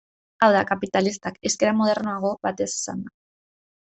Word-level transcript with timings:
Hau 0.45 0.47
da, 0.53 0.61
kapitalistak, 0.69 1.37
hizkera 1.49 1.75
modernoago 1.83 2.33
batez 2.47 2.69
esanda. 2.71 3.15